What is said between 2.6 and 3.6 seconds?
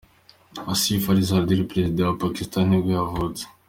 nibwo yavutse.